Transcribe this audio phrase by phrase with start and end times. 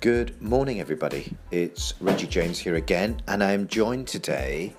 [0.00, 1.36] Good morning, everybody.
[1.50, 4.72] It's Reggie James here again, and I'm joined today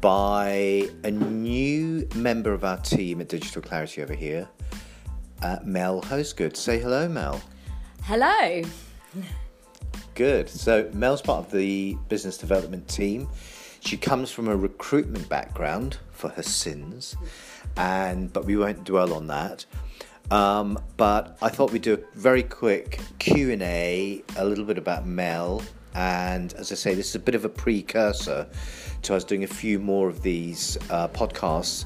[0.00, 4.48] by a new member of our team at Digital Clarity over here,
[5.42, 6.56] uh, Mel Hosgood.
[6.56, 7.42] Say hello, Mel.
[8.04, 8.62] Hello.
[10.14, 10.48] Good.
[10.48, 13.26] So, Mel's part of the business development team.
[13.80, 17.16] She comes from a recruitment background for her sins,
[17.76, 19.66] and but we won't dwell on that.
[20.30, 24.78] Um, but I thought we'd do a very quick Q and A, a little bit
[24.78, 25.62] about Mel,
[25.94, 28.46] and as I say, this is a bit of a precursor
[29.02, 31.84] to us doing a few more of these uh, podcasts.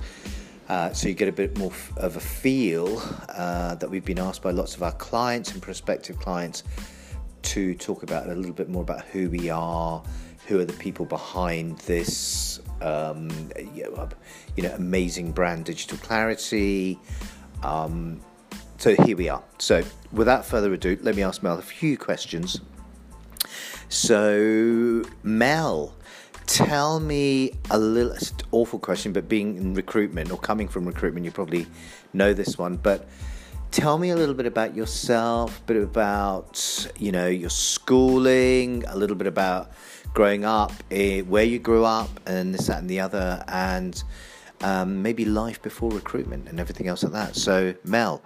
[0.69, 4.21] Uh, so you get a bit more f- of a feel uh, that we've been
[4.21, 6.63] asked by lots of our clients and prospective clients
[7.43, 10.03] to talk about a little bit more about who we are,
[10.47, 13.29] who are the people behind this, um,
[13.75, 16.99] you know, amazing brand, Digital Clarity.
[17.63, 18.21] Um,
[18.81, 19.43] so here we are.
[19.59, 22.63] So without further ado, let me ask Mel a few questions.
[23.91, 25.95] So Mel,
[26.47, 28.17] tell me a little
[28.53, 31.67] awful question, but being in recruitment or coming from recruitment, you probably
[32.15, 33.07] know this one, but
[33.71, 38.97] tell me a little bit about yourself, a bit about you know your schooling, a
[38.97, 39.73] little bit about
[40.15, 44.03] growing up, eh, where you grew up, and this, that, and the other, and
[44.63, 47.37] um, maybe life before recruitment and everything else like that.
[47.37, 48.23] So, Mel,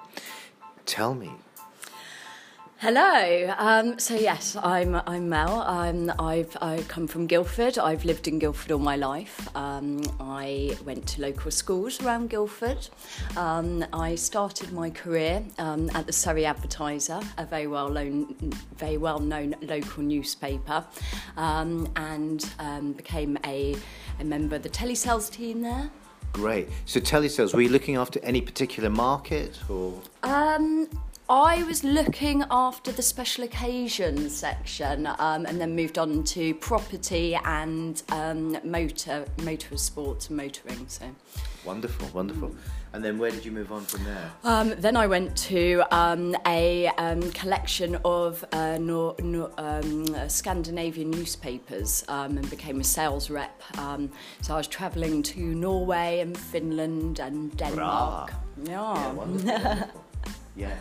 [0.87, 1.33] tell me.
[2.79, 3.55] Hello.
[3.57, 5.63] Um, so yes, I'm I'm Mel.
[5.63, 7.79] Um, I've I come from Guildford.
[7.79, 9.49] I've lived in Guildford all my life.
[9.57, 12.87] Um, I went to local schools around Guildford.
[13.39, 18.35] Um, I started my career um, at the Surrey Advertiser, a very well known
[18.77, 20.85] very well known local newspaper,
[21.39, 22.45] um, and
[22.99, 23.77] became a,
[24.21, 25.91] a member of the telesales team there.
[26.35, 26.69] Great.
[26.85, 30.03] So, telesales, were you looking after any particular market or?
[30.25, 30.89] Um,
[31.29, 37.37] I was looking after the special occasions section um, and then moved on to property
[37.45, 40.87] and um, motor, motor sports and motoring.
[40.89, 41.07] So.
[41.65, 42.53] Wonderful, wonderful.
[42.95, 44.31] And then where did you move on from there?
[44.45, 51.11] Um, then I went to um, a um, collection of uh, nor- nor- um, Scandinavian
[51.11, 53.61] newspapers um, and became a sales rep.
[53.79, 54.13] Um,
[54.43, 58.33] so I was travelling to Norway and Finland and Denmark.
[58.63, 59.13] Yeah, Yeah.
[59.21, 59.51] wonderful.
[59.53, 60.01] wonderful.
[60.57, 60.79] Yes.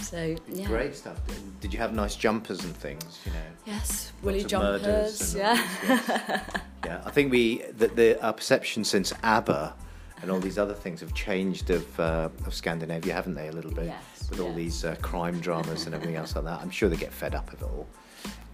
[0.00, 0.66] So yeah.
[0.68, 1.18] Great stuff.
[1.60, 3.20] Did you have nice jumpers and things?
[3.26, 3.38] You know.
[3.66, 5.34] Yes, woolly Lots of murders jumpers.
[5.34, 5.54] Yeah.
[5.88, 6.50] yes.
[6.86, 7.02] yeah.
[7.04, 9.74] I think we the, the our perception since ABBA
[10.22, 13.48] and all these other things have changed of uh, of Scandinavia, haven't they?
[13.48, 16.60] A little bit Yes, with all these uh, crime dramas and everything else like that.
[16.60, 17.86] I'm sure they get fed up of it all.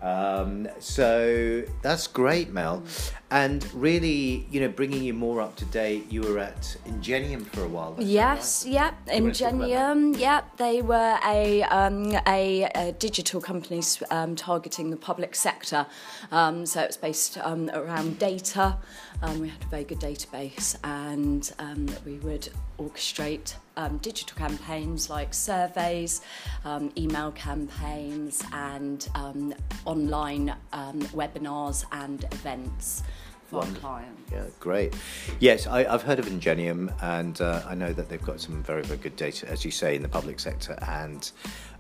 [0.03, 2.83] Um, so that's great, Mel.
[3.31, 7.63] And really, you know, bringing you more up to date, you were at Ingenium for
[7.63, 7.97] a while.
[7.99, 8.75] Yes, right?
[8.75, 9.91] yeah, You wanna talk about that?
[9.93, 10.57] Ingenium, yep.
[10.57, 13.81] they were a um, a, a digital company
[14.11, 15.87] um, targeting the public sector.
[16.31, 18.79] Um, so it's based um, around data.
[19.23, 22.49] Um, we had a very good database, and um, we would
[22.79, 26.23] orchestrate um, digital campaigns like surveys,
[26.65, 33.03] um, email campaigns, and um, online um, webinars and events
[33.47, 33.89] for our Wonderful.
[33.91, 34.33] clients.
[34.33, 34.95] Yeah, great.
[35.41, 38.83] Yes, I, I've heard of Ingenium, and uh, I know that they've got some very,
[38.83, 40.77] very good data, as you say, in the public sector.
[40.89, 41.31] And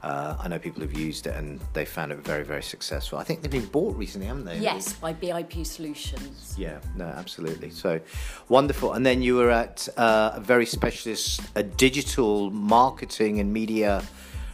[0.03, 3.19] uh, I know people have used it, and they found it very, very successful.
[3.19, 4.59] I think they've been bought recently, haven't they?
[4.59, 6.55] Yes, by BIP Solutions.
[6.59, 7.71] Yeah, no, absolutely.
[7.71, 8.01] So
[8.49, 8.95] wonderful.
[8.95, 14.03] And then you were at uh, a very specialist, a digital marketing and media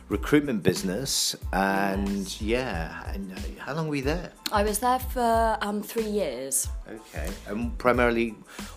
[0.08, 1.34] recruitment business.
[1.52, 4.32] And yeah, and uh, how long were you there?
[4.50, 6.68] I was there for um, three years.
[6.88, 7.28] Okay.
[7.46, 8.34] And primarily,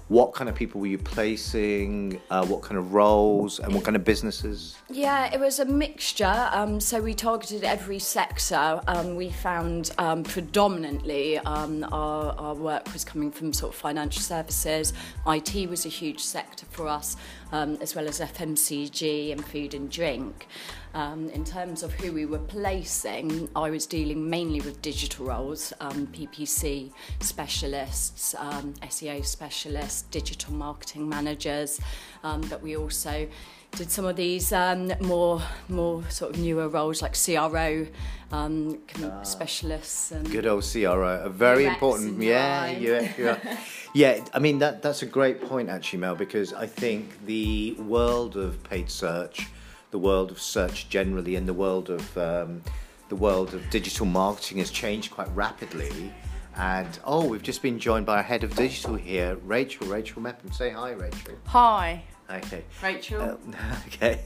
[0.10, 2.20] what kind of people were you placing?
[2.30, 4.78] Uh, what kind of roles and what kind of businesses?
[4.90, 6.50] Yeah, it was a mixture.
[6.52, 8.82] Um, so we targeted every sector.
[8.88, 14.22] Um, we found um, predominantly um, our, our work was coming from sort of financial
[14.22, 14.92] services.
[15.26, 17.16] IT was a huge sector for us,
[17.54, 20.48] um, as well as FMCG and food and drink.
[20.94, 25.61] Um, in terms of who we were placing, I was dealing mainly with digital roles,
[25.80, 31.80] um, PPC specialists, um, SEO specialists, digital marketing managers,
[32.24, 33.28] um, but we also
[33.72, 37.88] did some of these um, more more sort of newer roles like CRO
[38.32, 43.58] um, com- specialists and Good old CRO, a very UX important, yeah, yeah, yeah.
[43.94, 44.26] yeah.
[44.34, 48.62] I mean that that's a great point actually, Mel, because I think the world of
[48.64, 49.48] paid search,
[49.92, 52.62] the world of search generally, and the world of um,
[53.12, 56.14] the world of digital marketing has changed quite rapidly.
[56.56, 59.86] And oh, we've just been joined by our head of digital here, Rachel.
[59.88, 60.50] Rachel Mepham.
[60.54, 61.34] Say hi, Rachel.
[61.48, 62.64] Hi, Okay.
[62.82, 63.22] Rachel.
[63.22, 63.56] Um,
[63.88, 64.22] okay.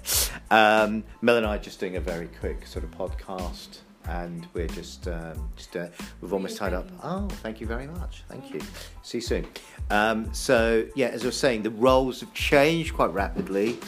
[0.52, 4.68] Um, Mel and I are just doing a very quick sort of podcast and we're
[4.68, 5.88] just um, just uh,
[6.22, 6.88] we've almost tied up.
[7.02, 8.24] Oh, thank you very much.
[8.30, 8.62] Thank you.
[9.02, 9.48] See you soon.
[9.90, 13.80] Um, so yeah, as I was saying, the roles have changed quite rapidly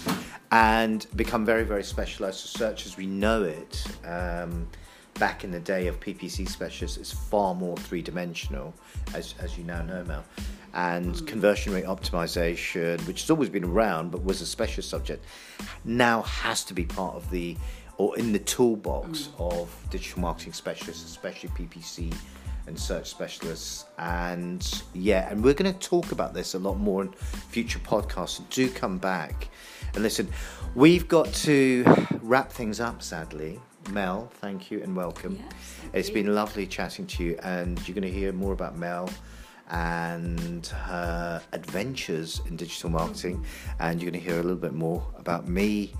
[0.51, 2.39] and become very very specialised.
[2.47, 3.85] Search as we know it.
[4.03, 4.67] Um,
[5.19, 8.73] back in the day of PPC specialists, is far more three dimensional,
[9.13, 10.23] as, as you now know, Mel.
[10.73, 11.27] And mm.
[11.27, 15.25] conversion rate optimization, which has always been around but was a specialist subject,
[15.85, 17.57] now has to be part of the
[17.97, 19.51] or in the toolbox mm.
[19.51, 22.13] of digital marketing specialists, especially PPC
[22.67, 23.85] and search specialists.
[23.97, 27.11] And yeah, and we're going to talk about this a lot more in
[27.49, 28.41] future podcasts.
[28.49, 29.47] Do come back
[29.93, 30.29] and listen.
[30.75, 31.83] We've got to
[32.21, 33.59] wrap things up, sadly.
[33.89, 35.37] Mel, thank you and welcome.
[35.39, 35.53] Yes,
[35.93, 36.15] it's you.
[36.15, 39.09] been lovely chatting to you, and you're going to hear more about Mel
[39.69, 43.45] and her adventures in digital marketing,
[43.79, 45.93] and you're going to hear a little bit more about me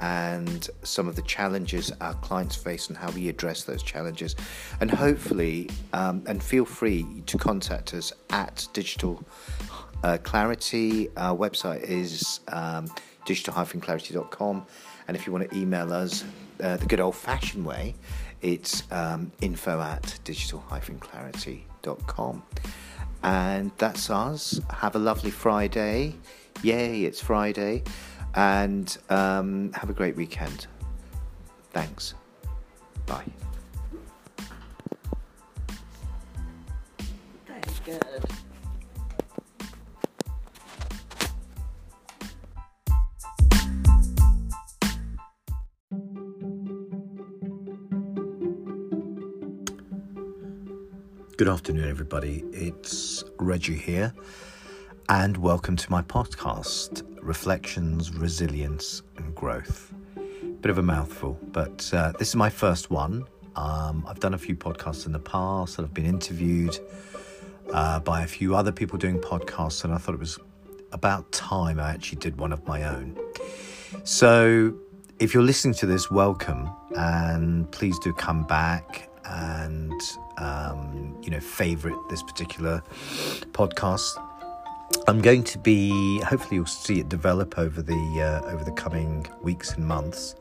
[0.00, 4.34] and some of the challenges our clients face and how we address those challenges.
[4.80, 9.22] And hopefully, um, and feel free to contact us at Digital
[10.02, 11.08] uh, Clarity.
[11.16, 12.88] Our website is um,
[13.24, 14.66] digital-clarity.com.
[15.06, 16.24] And if you want to email us
[16.62, 17.94] uh, the good old fashioned way,
[18.42, 22.42] it's um, info at digital-clarity.com.
[23.22, 24.60] And that's us.
[24.70, 26.16] Have a lovely Friday.
[26.62, 27.84] Yay, it's Friday
[28.34, 30.66] and um, have a great weekend.
[31.72, 32.14] Thanks.
[33.06, 33.24] Bye.
[37.46, 38.24] Very good.
[51.44, 52.42] Good afternoon, everybody.
[52.52, 54.14] It's Reggie here,
[55.10, 59.92] and welcome to my podcast reflections, resilience, and growth.
[60.62, 63.26] Bit of a mouthful, but uh, this is my first one.
[63.56, 66.78] Um, I've done a few podcasts in the past, and I've been interviewed
[67.74, 70.38] uh, by a few other people doing podcasts, and I thought it was
[70.92, 73.18] about time I actually did one of my own.
[74.04, 74.74] So,
[75.18, 80.00] if you're listening to this, welcome, and please do come back and
[80.38, 82.82] um, you know favorite this particular
[83.52, 84.16] podcast
[85.06, 86.20] I'm going to be.
[86.20, 90.34] Hopefully, you'll see it develop over the uh, over the coming weeks and months.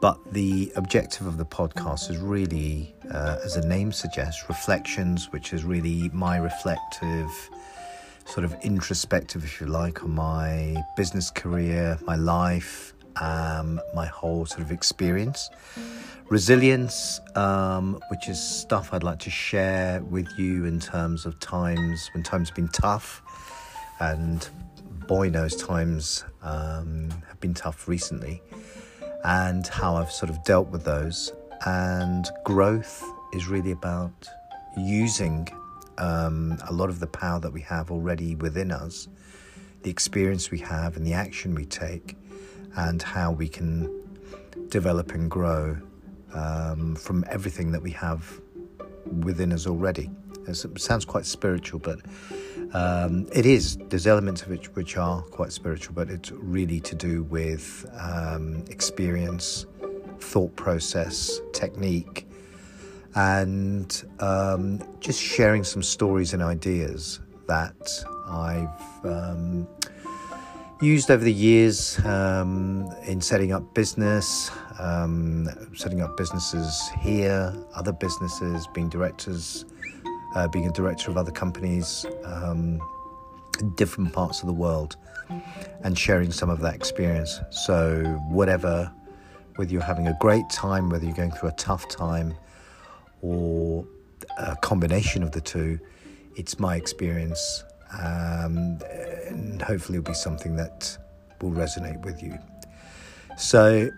[0.00, 5.54] But the objective of the podcast is really, uh, as the name suggests, reflections, which
[5.54, 7.30] is really my reflective,
[8.26, 14.44] sort of introspective, if you like, on my business career, my life, um, my whole
[14.44, 15.48] sort of experience.
[16.30, 22.10] Resilience, um, which is stuff I'd like to share with you in terms of times
[22.14, 23.22] when times have been tough
[24.00, 24.48] and
[25.06, 28.42] boy knows times um, have been tough recently,
[29.24, 31.32] and how I've sort of dealt with those.
[31.66, 33.04] And growth
[33.34, 34.26] is really about
[34.78, 35.46] using
[35.98, 39.08] um, a lot of the power that we have already within us,
[39.82, 42.16] the experience we have, and the action we take,
[42.76, 43.90] and how we can
[44.68, 45.76] develop and grow
[46.34, 48.40] um, from everything that we have
[49.20, 50.10] within us already.
[50.46, 52.00] It sounds quite spiritual, but
[52.74, 53.78] um, it is.
[53.88, 58.64] There's elements of it which are quite spiritual, but it's really to do with um,
[58.68, 59.66] experience,
[60.18, 62.28] thought process, technique,
[63.14, 69.66] and um, just sharing some stories and ideas that I've um,
[70.80, 77.92] used over the years um, in setting up business, um, setting up businesses here, other
[77.92, 79.64] businesses, being directors
[80.34, 82.80] uh, being a director of other companies um,
[83.76, 84.96] different parts of the world
[85.82, 87.40] and sharing some of that experience.
[87.50, 88.92] So, whatever,
[89.56, 92.34] whether you're having a great time, whether you're going through a tough time,
[93.22, 93.86] or
[94.38, 95.78] a combination of the two,
[96.36, 97.64] it's my experience.
[98.00, 98.78] Um,
[99.28, 100.96] and hopefully, it'll be something that
[101.40, 102.38] will resonate with you.
[103.36, 103.88] So,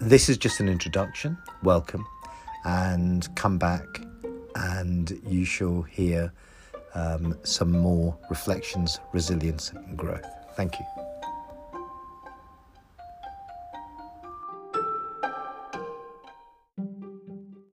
[0.00, 1.36] this is just an introduction.
[1.62, 2.06] Welcome,
[2.64, 3.86] and come back
[4.54, 6.32] and you shall hear
[6.94, 10.26] um, some more reflections, resilience, and growth.
[10.56, 11.01] Thank you.